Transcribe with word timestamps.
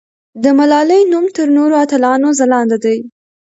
د 0.43 0.45
ملالۍ 0.59 1.01
نوم 1.11 1.25
تر 1.35 1.47
نورو 1.57 1.75
اتلانو 1.83 2.29
ځلانده 2.39 2.77
دی. 2.83 2.97